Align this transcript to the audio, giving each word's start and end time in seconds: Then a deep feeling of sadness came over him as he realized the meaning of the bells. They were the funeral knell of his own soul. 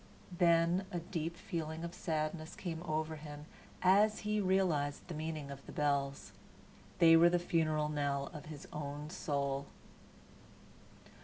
Then 0.35 0.87
a 0.91 0.97
deep 0.97 1.37
feeling 1.37 1.83
of 1.83 1.93
sadness 1.93 2.55
came 2.55 2.81
over 2.87 3.17
him 3.17 3.45
as 3.83 4.21
he 4.21 4.41
realized 4.41 5.07
the 5.07 5.13
meaning 5.13 5.51
of 5.51 5.63
the 5.67 5.71
bells. 5.71 6.31
They 6.97 7.15
were 7.15 7.29
the 7.29 7.37
funeral 7.37 7.87
knell 7.87 8.31
of 8.33 8.47
his 8.47 8.67
own 8.73 9.11
soul. 9.11 9.67